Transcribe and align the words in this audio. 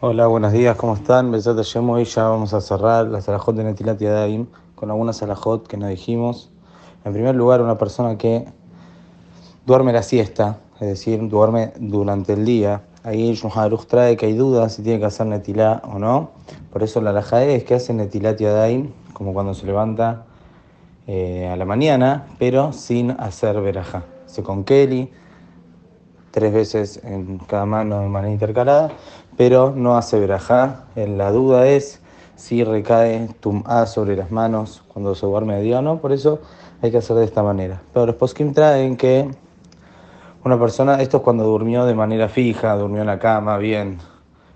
Hola, 0.00 0.28
buenos 0.28 0.52
días, 0.52 0.76
¿cómo 0.76 0.94
están? 0.94 1.32
Besat 1.32 1.56
Hashem, 1.56 1.90
hoy 1.90 2.04
ya 2.04 2.28
vamos 2.28 2.54
a 2.54 2.60
cerrar 2.60 3.08
la 3.08 3.20
salajot 3.20 3.56
de 3.56 3.64
Netilat 3.64 3.98
Yadayim 3.98 4.46
con 4.76 4.92
algunas 4.92 5.16
salajot 5.16 5.66
que 5.66 5.76
nos 5.76 5.88
dijimos. 5.88 6.52
En 7.04 7.12
primer 7.12 7.34
lugar, 7.34 7.60
una 7.60 7.78
persona 7.78 8.16
que 8.16 8.46
duerme 9.66 9.92
la 9.92 10.04
siesta, 10.04 10.60
es 10.78 10.86
decir, 10.86 11.28
duerme 11.28 11.72
durante 11.80 12.34
el 12.34 12.44
día. 12.44 12.82
Ahí 13.02 13.34
Shulchan 13.34 13.76
trae 13.88 14.16
que 14.16 14.26
hay 14.26 14.34
dudas 14.34 14.74
si 14.74 14.82
tiene 14.82 15.00
que 15.00 15.06
hacer 15.06 15.26
Netilá 15.26 15.82
o 15.92 15.98
no. 15.98 16.30
Por 16.72 16.84
eso 16.84 17.00
la 17.00 17.10
laja 17.10 17.42
es 17.42 17.64
que 17.64 17.74
hace 17.74 17.92
Netilat 17.92 18.38
Yadayim, 18.38 18.92
como 19.14 19.32
cuando 19.32 19.52
se 19.52 19.66
levanta 19.66 20.26
eh, 21.08 21.50
a 21.52 21.56
la 21.56 21.64
mañana, 21.64 22.28
pero 22.38 22.72
sin 22.72 23.10
hacer 23.10 23.60
verajá. 23.60 24.04
Se 24.26 24.44
con 24.44 24.62
Kelly, 24.62 25.10
tres 26.30 26.52
veces 26.52 27.00
en 27.04 27.38
cada 27.38 27.66
mano 27.66 28.00
de 28.00 28.08
manera 28.08 28.32
intercalada, 28.32 28.90
pero 29.36 29.72
no 29.74 29.96
hace 29.96 30.18
verajá. 30.18 30.84
La 30.94 31.30
duda 31.30 31.66
es 31.66 32.00
si 32.36 32.62
recae 32.62 33.28
tum'a 33.40 33.86
sobre 33.86 34.16
las 34.16 34.30
manos 34.30 34.82
cuando 34.88 35.14
se 35.14 35.26
duerme 35.26 35.56
de 35.56 35.62
día 35.62 35.80
o 35.80 35.82
no, 35.82 35.98
por 35.98 36.12
eso 36.12 36.40
hay 36.80 36.90
que 36.90 36.98
hacer 36.98 37.16
de 37.16 37.24
esta 37.24 37.42
manera. 37.42 37.82
Pero 37.92 38.06
los 38.06 38.14
poskim 38.14 38.52
traen 38.52 38.96
que 38.96 39.28
una 40.44 40.58
persona, 40.58 41.02
esto 41.02 41.16
es 41.16 41.22
cuando 41.22 41.44
durmió 41.44 41.84
de 41.84 41.94
manera 41.94 42.28
fija, 42.28 42.76
durmió 42.76 43.00
en 43.00 43.08
la 43.08 43.18
cama, 43.18 43.58
bien, 43.58 43.98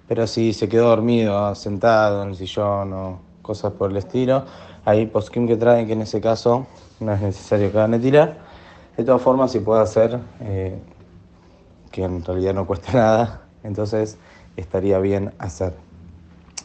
pero 0.06 0.26
si 0.26 0.52
se 0.52 0.68
quedó 0.68 0.88
dormido, 0.88 1.54
sentado 1.54 2.22
en 2.22 2.30
el 2.30 2.36
sillón 2.36 2.92
o 2.92 3.18
cosas 3.42 3.72
por 3.72 3.90
el 3.90 3.96
estilo, 3.96 4.44
hay 4.84 5.06
poskim 5.06 5.46
que 5.46 5.56
traen 5.56 5.86
que 5.86 5.94
en 5.94 6.02
ese 6.02 6.20
caso 6.20 6.66
no 7.00 7.12
es 7.12 7.20
necesario 7.20 7.72
que 7.72 7.78
hagan 7.78 8.00
tirar. 8.00 8.36
De 8.96 9.04
todas 9.04 9.22
formas, 9.22 9.50
si 9.50 9.60
puede 9.60 9.82
hacer, 9.82 10.18
eh, 10.40 10.78
que 11.92 12.02
en 12.02 12.24
realidad 12.24 12.54
no 12.54 12.66
cuesta 12.66 12.92
nada, 12.94 13.42
entonces 13.62 14.18
estaría 14.56 14.98
bien 14.98 15.32
hacer. 15.38 15.74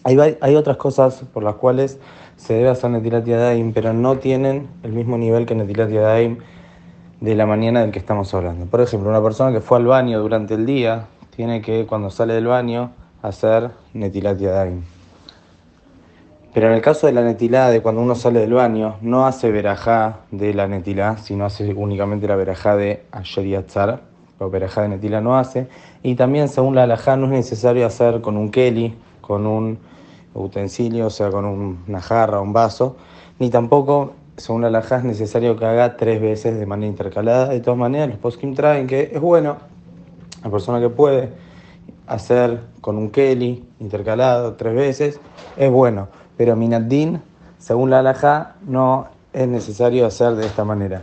Hay, 0.04 0.56
otras 0.56 0.78
cosas 0.78 1.26
por 1.34 1.44
las 1.44 1.56
cuales 1.56 2.00
se 2.38 2.54
debe 2.54 2.70
hacer 2.70 2.90
Netilat 2.90 3.26
Yadayim, 3.26 3.74
pero 3.74 3.92
no 3.92 4.18
tienen 4.20 4.68
el 4.84 4.94
mismo 4.94 5.18
nivel 5.18 5.46
que 5.46 5.54
Netilat 5.54 5.90
Yadayim 5.90 6.38
de 7.20 7.36
la 7.36 7.46
mañana 7.46 7.82
del 7.82 7.92
que 7.92 8.00
estamos 8.00 8.34
hablando. 8.34 8.68
Por 8.68 8.80
ejemplo, 8.80 9.10
una 9.10 9.22
persona 9.22 9.52
que 9.52 9.60
fue 9.60 9.78
al 9.78 9.86
baño 9.86 10.20
durante 10.22 10.54
el 10.54 10.66
día 10.66 11.08
tiene 11.36 11.62
que 11.62 11.86
cuando 11.86 12.10
sale 12.10 12.34
del 12.36 12.48
baño 12.48 12.92
hacer 13.22 13.72
Netilat 13.94 14.38
Yadayim. 14.38 14.84
Pero 16.54 16.70
en 16.70 16.74
el 16.74 16.82
caso 16.82 17.06
de 17.06 17.14
la 17.14 17.22
netilá, 17.22 17.70
de 17.70 17.82
cuando 17.82 18.02
uno 18.02 18.16
sale 18.16 18.40
del 18.40 18.54
baño, 18.54 18.96
no 19.02 19.28
hace 19.28 19.52
verajá 19.52 20.22
de 20.32 20.54
la 20.54 20.68
netilá, 20.68 21.18
sino 21.18 21.46
hace 21.46 21.74
únicamente 21.74 22.28
la 22.28 22.36
verajá 22.36 22.76
de 22.76 23.04
Asher 23.12 23.46
la 24.40 24.48
verajá 24.48 24.84
de 24.84 24.90
netilá 24.90 25.22
no 25.22 25.38
hace. 25.38 25.68
Y 26.04 26.16
también, 26.16 26.50
según 26.50 26.76
la 26.76 26.84
alajá, 26.84 27.18
no 27.18 27.26
es 27.26 27.32
necesario 27.32 27.86
hacer 27.86 28.22
con 28.22 28.38
un 28.38 28.50
keli, 28.50 28.96
con 29.22 29.46
un 29.46 29.80
utensilio, 30.34 31.08
o 31.08 31.10
sea, 31.10 31.30
con 31.30 31.46
una 31.46 32.02
jarra, 32.02 32.40
un 32.40 32.54
vaso, 32.54 32.96
ni 33.40 33.50
tampoco, 33.50 34.14
según 34.38 34.62
la 34.62 34.68
alajá, 34.68 34.98
es 34.98 35.04
necesario 35.04 35.58
que 35.58 35.66
haga 35.66 35.98
tres 35.98 36.22
veces 36.22 36.60
de 36.60 36.66
manera 36.66 36.88
intercalada. 36.88 37.50
De 37.50 37.60
todas 37.60 37.80
maneras, 37.80 38.10
los 38.10 38.18
poskim 38.20 38.54
traen 38.54 38.88
que 38.88 39.12
es 39.14 39.20
bueno, 39.20 39.58
la 40.44 40.50
persona 40.50 40.80
que 40.80 40.90
puede 40.90 41.30
hacer 42.06 42.62
con 42.82 42.98
un 42.98 43.10
keli 43.10 43.66
intercalado 43.80 44.54
tres 44.54 44.76
veces, 44.76 45.20
es 45.58 45.72
bueno 45.72 46.08
pero 46.38 46.56
Minaddin, 46.56 47.20
según 47.58 47.90
la 47.90 48.00
halajá, 48.00 48.56
no 48.66 49.08
es 49.34 49.48
necesario 49.48 50.06
hacer 50.06 50.36
de 50.36 50.46
esta 50.46 50.64
manera. 50.64 51.02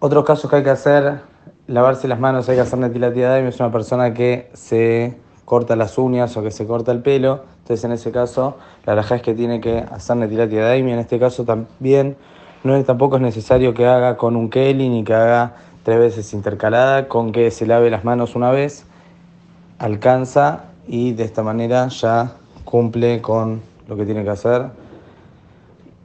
Otros 0.00 0.24
casos 0.24 0.50
que 0.50 0.56
hay 0.56 0.62
que 0.64 0.70
hacer, 0.70 1.20
lavarse 1.68 2.08
las 2.08 2.18
manos, 2.18 2.48
hay 2.48 2.56
que 2.56 2.62
hacer 2.62 2.78
Netilat 2.78 3.16
es 3.16 3.60
una 3.60 3.70
persona 3.70 4.14
que 4.14 4.50
se 4.54 5.16
corta 5.44 5.76
las 5.76 5.98
uñas 5.98 6.36
o 6.36 6.42
que 6.42 6.50
se 6.50 6.66
corta 6.66 6.92
el 6.92 7.00
pelo, 7.02 7.44
entonces 7.60 7.84
en 7.84 7.92
ese 7.92 8.10
caso 8.10 8.56
la 8.84 8.94
halajá 8.94 9.16
es 9.16 9.22
que 9.22 9.34
tiene 9.34 9.60
que 9.60 9.78
hacer 9.78 10.16
Netilat 10.16 10.50
y 10.50 10.56
en 10.56 10.98
este 10.98 11.18
caso 11.18 11.44
también 11.44 12.16
no 12.64 12.74
es, 12.74 12.84
tampoco 12.86 13.16
es 13.16 13.22
necesario 13.22 13.74
que 13.74 13.86
haga 13.86 14.16
con 14.16 14.34
un 14.34 14.50
keli 14.50 14.88
ni 14.88 15.04
que 15.04 15.14
haga 15.14 15.56
tres 15.84 15.98
veces 15.98 16.32
intercalada, 16.32 17.06
con 17.06 17.32
que 17.32 17.50
se 17.50 17.66
lave 17.66 17.90
las 17.90 18.04
manos 18.04 18.34
una 18.34 18.50
vez, 18.50 18.86
alcanza 19.78 20.64
y 20.86 21.12
de 21.12 21.24
esta 21.24 21.42
manera 21.42 21.88
ya 21.88 22.32
cumple 22.64 23.20
con 23.20 23.60
lo 23.86 23.96
que 23.96 24.04
tiene 24.04 24.24
que 24.24 24.30
hacer. 24.30 24.66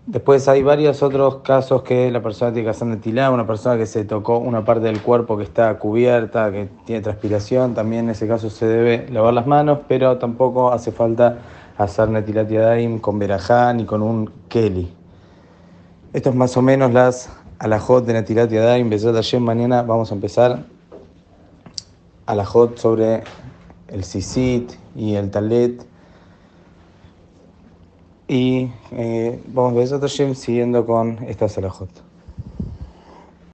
Después 0.05 0.49
hay 0.49 0.63
varios 0.63 1.01
otros 1.01 1.37
casos 1.37 1.83
que 1.83 2.11
la 2.11 2.21
persona 2.21 2.51
tiene 2.51 2.65
que 2.65 2.71
hacer 2.71 2.89
netilá, 2.89 3.31
una 3.31 3.47
persona 3.47 3.77
que 3.77 3.85
se 3.85 4.03
tocó 4.03 4.37
una 4.37 4.65
parte 4.65 4.87
del 4.87 5.01
cuerpo 5.01 5.37
que 5.37 5.43
está 5.43 5.79
cubierta, 5.79 6.51
que 6.51 6.67
tiene 6.85 7.01
transpiración, 7.01 7.73
también 7.73 8.05
en 8.05 8.09
ese 8.11 8.27
caso 8.27 8.49
se 8.49 8.65
debe 8.65 9.09
lavar 9.09 9.33
las 9.33 9.47
manos, 9.47 9.79
pero 9.87 10.17
tampoco 10.17 10.73
hace 10.73 10.91
falta 10.91 11.37
hacer 11.77 12.09
netilat 12.09 12.49
con 12.99 13.17
verajá 13.17 13.71
ni 13.71 13.85
con 13.85 14.01
un 14.01 14.29
keli. 14.49 14.93
Esto 16.11 16.31
es 16.31 16.35
más 16.35 16.57
o 16.57 16.61
menos 16.61 16.91
las 16.91 17.29
alajot 17.59 18.05
de 18.05 18.11
netilat 18.11 18.49
yadayim. 18.49 18.91
ayer 18.91 19.39
mañana 19.39 19.83
vamos 19.83 20.11
a 20.11 20.15
empezar 20.15 20.65
alajot 22.25 22.77
sobre 22.77 23.23
el 23.87 24.03
sisit 24.03 24.73
y 24.97 25.15
el 25.15 25.31
talet 25.31 25.92
y 28.27 28.69
eh, 28.91 29.39
vamos 29.47 29.73
a 29.73 29.75
ver 29.75 29.83
siguiendo 30.35 30.85
con 30.85 31.23
esta 31.27 31.49
salajot. 31.49 32.12